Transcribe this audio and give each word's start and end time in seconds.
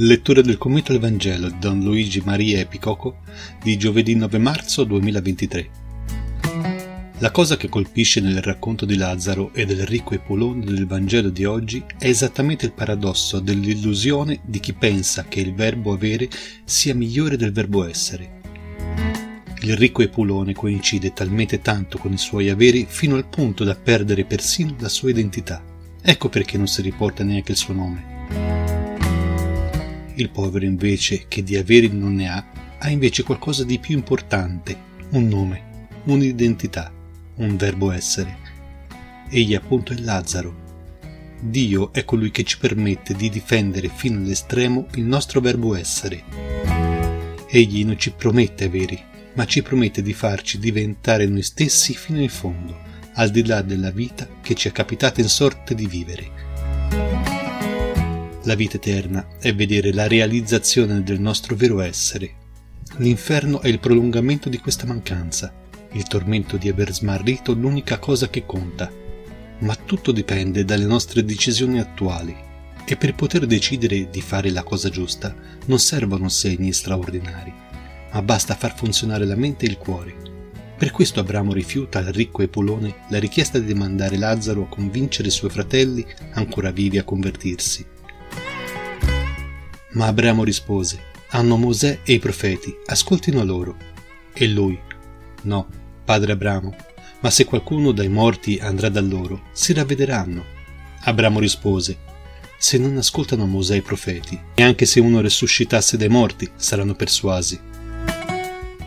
Lettura 0.00 0.42
del 0.42 0.58
commento 0.58 0.92
al 0.92 0.98
Vangelo 0.98 1.48
di 1.48 1.58
Don 1.58 1.80
Luigi 1.80 2.20
Maria 2.22 2.58
Epicoco 2.58 3.20
di 3.62 3.78
giovedì 3.78 4.14
9 4.14 4.36
marzo 4.36 4.84
2023. 4.84 5.70
La 7.20 7.30
cosa 7.30 7.56
che 7.56 7.70
colpisce 7.70 8.20
nel 8.20 8.42
racconto 8.42 8.84
di 8.84 8.94
Lazzaro 8.96 9.54
e 9.54 9.64
del 9.64 9.86
ricco 9.86 10.12
Epulone 10.12 10.66
del 10.66 10.86
Vangelo 10.86 11.30
di 11.30 11.46
oggi 11.46 11.82
è 11.96 12.08
esattamente 12.08 12.66
il 12.66 12.72
paradosso 12.72 13.40
dell'illusione 13.40 14.40
di 14.44 14.60
chi 14.60 14.74
pensa 14.74 15.24
che 15.26 15.40
il 15.40 15.54
verbo 15.54 15.94
avere 15.94 16.28
sia 16.62 16.94
migliore 16.94 17.38
del 17.38 17.52
verbo 17.52 17.88
essere. 17.88 18.40
Il 19.62 19.78
ricco 19.78 20.02
Epulone 20.02 20.52
coincide 20.52 21.14
talmente 21.14 21.62
tanto 21.62 21.96
con 21.96 22.12
i 22.12 22.18
suoi 22.18 22.50
averi 22.50 22.84
fino 22.86 23.16
al 23.16 23.26
punto 23.26 23.64
da 23.64 23.74
perdere 23.74 24.26
persino 24.26 24.76
la 24.78 24.90
sua 24.90 25.08
identità. 25.08 25.64
Ecco 26.02 26.28
perché 26.28 26.58
non 26.58 26.66
si 26.66 26.82
riporta 26.82 27.24
neanche 27.24 27.52
il 27.52 27.56
suo 27.56 27.72
nome. 27.72 28.65
Il 30.18 30.30
povero 30.30 30.64
invece, 30.64 31.26
che 31.28 31.42
di 31.42 31.56
averi 31.56 31.88
non 31.88 32.14
ne 32.14 32.28
ha, 32.30 32.46
ha 32.78 32.88
invece 32.88 33.22
qualcosa 33.22 33.64
di 33.64 33.78
più 33.78 33.94
importante, 33.94 34.74
un 35.10 35.28
nome, 35.28 35.88
un'identità, 36.04 36.90
un 37.36 37.56
verbo 37.56 37.90
essere. 37.90 38.38
Egli 39.28 39.54
appunto 39.54 39.92
è 39.92 39.96
Lazzaro. 39.98 40.64
Dio 41.38 41.92
è 41.92 42.06
colui 42.06 42.30
che 42.30 42.44
ci 42.44 42.56
permette 42.58 43.14
di 43.14 43.28
difendere 43.28 43.90
fino 43.94 44.18
all'estremo 44.18 44.86
il 44.94 45.04
nostro 45.04 45.40
verbo 45.40 45.74
essere. 45.74 46.24
Egli 47.50 47.84
non 47.84 47.98
ci 47.98 48.10
promette 48.10 48.64
averi, 48.64 48.98
ma 49.34 49.44
ci 49.44 49.60
promette 49.60 50.00
di 50.00 50.14
farci 50.14 50.58
diventare 50.58 51.26
noi 51.26 51.42
stessi 51.42 51.92
fino 51.92 52.22
in 52.22 52.30
fondo, 52.30 52.78
al 53.16 53.30
di 53.30 53.44
là 53.44 53.60
della 53.60 53.90
vita 53.90 54.26
che 54.40 54.54
ci 54.54 54.68
è 54.68 54.72
capitata 54.72 55.20
in 55.20 55.28
sorte 55.28 55.74
di 55.74 55.86
vivere. 55.86 57.35
La 58.46 58.54
vita 58.54 58.76
eterna 58.76 59.26
è 59.40 59.52
vedere 59.52 59.92
la 59.92 60.06
realizzazione 60.06 61.02
del 61.02 61.18
nostro 61.18 61.56
vero 61.56 61.80
essere. 61.80 62.34
L'inferno 62.98 63.60
è 63.60 63.66
il 63.66 63.80
prolungamento 63.80 64.48
di 64.48 64.58
questa 64.58 64.86
mancanza, 64.86 65.52
il 65.90 66.04
tormento 66.04 66.56
di 66.56 66.68
aver 66.68 66.94
smarrito 66.94 67.54
l'unica 67.54 67.98
cosa 67.98 68.28
che 68.28 68.46
conta. 68.46 68.88
Ma 69.58 69.74
tutto 69.74 70.12
dipende 70.12 70.64
dalle 70.64 70.84
nostre 70.84 71.24
decisioni 71.24 71.80
attuali 71.80 72.36
e 72.84 72.96
per 72.96 73.16
poter 73.16 73.46
decidere 73.46 74.10
di 74.10 74.20
fare 74.20 74.52
la 74.52 74.62
cosa 74.62 74.90
giusta 74.90 75.34
non 75.64 75.80
servono 75.80 76.28
segni 76.28 76.72
straordinari, 76.72 77.52
ma 78.12 78.22
basta 78.22 78.54
far 78.54 78.76
funzionare 78.76 79.24
la 79.24 79.34
mente 79.34 79.66
e 79.66 79.70
il 79.70 79.76
cuore. 79.76 80.14
Per 80.78 80.92
questo 80.92 81.18
Abramo 81.18 81.52
rifiuta 81.52 81.98
al 81.98 82.12
ricco 82.12 82.42
Epulone 82.42 82.94
la 83.08 83.18
richiesta 83.18 83.58
di 83.58 83.74
mandare 83.74 84.16
Lazzaro 84.16 84.62
a 84.62 84.68
convincere 84.68 85.26
i 85.26 85.32
suoi 85.32 85.50
fratelli 85.50 86.06
ancora 86.34 86.70
vivi 86.70 86.98
a 86.98 87.02
convertirsi 87.02 87.94
ma 89.96 90.08
Abramo 90.08 90.44
rispose, 90.44 90.98
hanno 91.30 91.56
Mosè 91.56 92.00
e 92.04 92.12
i 92.12 92.18
profeti, 92.18 92.74
ascoltino 92.84 93.42
loro. 93.42 93.76
E 94.34 94.46
lui, 94.46 94.78
no, 95.42 95.66
padre 96.04 96.32
Abramo, 96.32 96.76
ma 97.20 97.30
se 97.30 97.46
qualcuno 97.46 97.92
dai 97.92 98.08
morti 98.08 98.58
andrà 98.60 98.90
da 98.90 99.00
loro, 99.00 99.44
si 99.52 99.72
ravvederanno. 99.72 100.44
Abramo 101.00 101.40
rispose, 101.40 101.96
se 102.58 102.76
non 102.76 102.98
ascoltano 102.98 103.46
Mosè 103.46 103.72
e 103.72 103.78
i 103.78 103.82
profeti, 103.82 104.38
e 104.54 104.62
anche 104.62 104.84
se 104.84 105.00
uno 105.00 105.22
resuscitasse 105.22 105.96
dai 105.96 106.10
morti, 106.10 106.48
saranno 106.56 106.94
persuasi. 106.94 107.58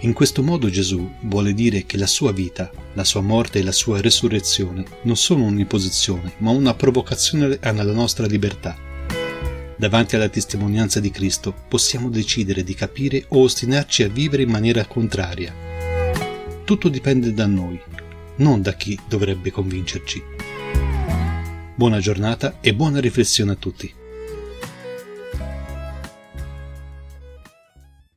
In 0.02 0.14
questo 0.14 0.44
modo 0.44 0.70
Gesù 0.70 1.12
vuole 1.22 1.54
dire 1.56 1.88
che 1.88 1.98
la 1.98 2.08
sua 2.08 2.32
vita, 2.32 2.70
la 2.94 3.04
sua 3.04 3.22
morte 3.22 3.60
e 3.60 3.64
la 3.64 3.72
sua 3.72 4.00
resurrezione 4.00 4.86
non 5.04 5.18
sono 5.18 5.46
un'imposizione, 5.46 6.34
ma 6.38 6.52
una 6.52 6.76
provocazione 6.76 7.58
alla 7.62 7.84
nostra 7.84 8.28
libertà 8.28 8.88
Davanti 9.80 10.17
alla 10.17 10.27
testimonianza 10.27 10.99
di 10.99 11.09
Cristo 11.09 11.53
possiamo 11.69 12.09
decidere 12.09 12.66
di 12.66 12.73
capire 12.73 13.23
o 13.30 13.44
ostinarci 13.44 14.03
a 14.03 14.09
vivere 14.09 14.44
in 14.44 14.49
maniera 14.49 14.85
contraria. 14.85 15.53
Tutto 16.66 16.90
dipende 16.90 17.34
da 17.34 17.45
noi, 17.45 17.79
non 18.35 18.62
da 18.62 18.73
chi 18.73 19.00
dovrebbe 19.07 19.51
convincerci. 19.51 20.22
Buona 21.75 22.00
giornata 22.00 22.57
e 22.59 22.75
buona 22.75 23.00
riflessione 23.00 23.51
a 23.51 23.56
tutti. 23.56 23.99